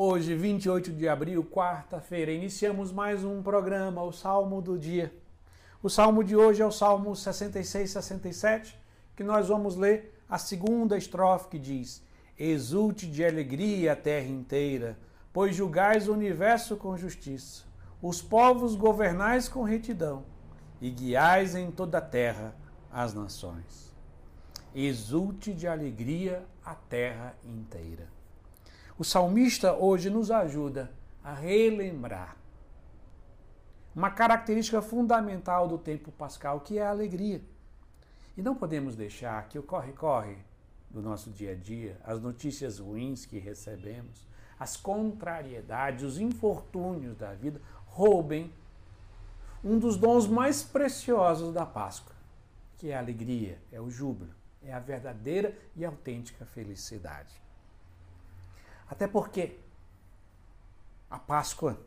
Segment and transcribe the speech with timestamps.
[0.00, 5.12] Hoje, 28 de abril, quarta-feira, iniciamos mais um programa, o Salmo do Dia.
[5.82, 8.80] O salmo de hoje é o Salmo 66, 67,
[9.16, 12.00] que nós vamos ler a segunda estrofe que diz:
[12.38, 14.96] Exulte de alegria a terra inteira,
[15.32, 17.64] pois julgais o universo com justiça,
[18.00, 20.22] os povos governais com retidão,
[20.80, 22.54] e guiais em toda a terra
[22.88, 23.92] as nações.
[24.72, 28.16] Exulte de alegria a terra inteira.
[28.98, 30.90] O salmista hoje nos ajuda
[31.22, 32.36] a relembrar
[33.94, 37.40] uma característica fundamental do tempo pascal, que é a alegria.
[38.36, 40.38] E não podemos deixar que o corre-corre
[40.90, 44.26] do nosso dia a dia, as notícias ruins que recebemos,
[44.58, 48.52] as contrariedades, os infortúnios da vida roubem
[49.62, 52.16] um dos dons mais preciosos da Páscoa,
[52.76, 57.47] que é a alegria, é o júbilo, é a verdadeira e autêntica felicidade.
[58.90, 59.58] Até porque
[61.10, 61.78] a Páscoa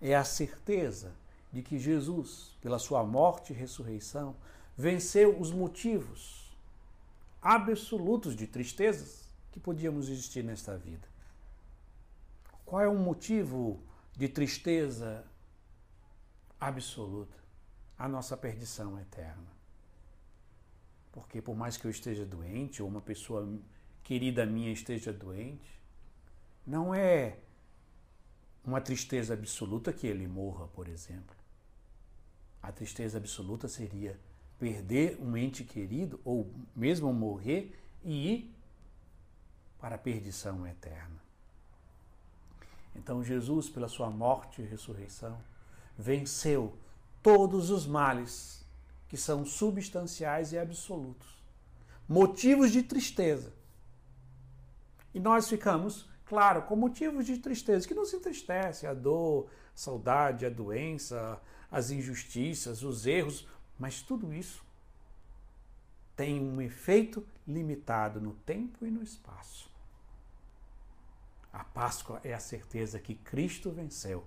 [0.00, 1.12] é a certeza
[1.52, 4.36] de que Jesus, pela sua morte e ressurreição,
[4.76, 6.54] venceu os motivos
[7.40, 11.08] absolutos de tristezas que podíamos existir nesta vida.
[12.64, 13.80] Qual é o motivo
[14.16, 15.24] de tristeza
[16.60, 17.36] absoluta?
[17.96, 19.46] A nossa perdição eterna.
[21.12, 23.48] Porque por mais que eu esteja doente, ou uma pessoa
[24.02, 25.80] querida minha esteja doente,
[26.66, 27.38] não é
[28.64, 31.36] uma tristeza absoluta que ele morra, por exemplo.
[32.60, 34.18] A tristeza absoluta seria
[34.58, 38.56] perder um ente querido ou mesmo morrer e ir
[39.78, 41.22] para a perdição eterna.
[42.96, 45.38] Então Jesus, pela sua morte e ressurreição,
[45.96, 46.76] venceu
[47.22, 48.64] todos os males
[49.08, 51.28] que são substanciais e absolutos,
[52.08, 53.52] motivos de tristeza.
[55.14, 60.44] E nós ficamos claro, com motivos de tristeza, que nos entristece, a dor, a saudade,
[60.44, 63.46] a doença, as injustiças, os erros,
[63.78, 64.64] mas tudo isso
[66.14, 69.70] tem um efeito limitado no tempo e no espaço.
[71.52, 74.26] A Páscoa é a certeza que Cristo venceu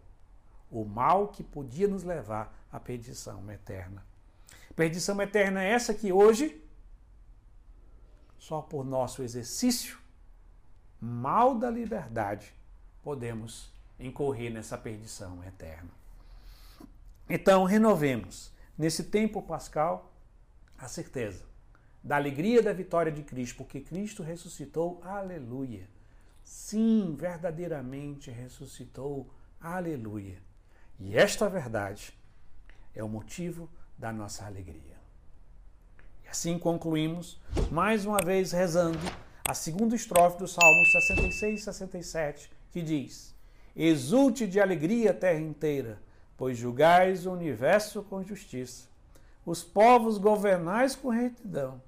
[0.71, 4.05] o mal que podia nos levar à perdição eterna.
[4.75, 6.63] Perdição eterna é essa que hoje,
[8.37, 9.99] só por nosso exercício
[10.99, 12.53] mal da liberdade,
[13.03, 15.89] podemos incorrer nessa perdição eterna.
[17.29, 20.11] Então, renovemos, nesse tempo pascal,
[20.77, 21.43] a certeza
[22.03, 25.87] da alegria da vitória de Cristo, porque Cristo ressuscitou, aleluia.
[26.43, 29.29] Sim, verdadeiramente ressuscitou,
[29.59, 30.41] aleluia.
[30.99, 32.17] E esta verdade
[32.95, 34.97] é o motivo da nossa alegria.
[36.25, 37.39] E assim concluímos,
[37.69, 38.99] mais uma vez rezando
[39.49, 43.33] a segunda estrofe do Salmo 66 e 67, que diz:
[43.75, 45.99] Exulte de alegria a terra inteira,
[46.37, 48.87] pois julgais o universo com justiça.
[49.43, 51.81] Os povos governais com retidão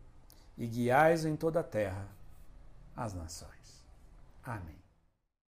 [0.58, 2.08] e guiais em toda a terra
[2.98, 3.86] as nações.
[4.44, 4.81] Amém.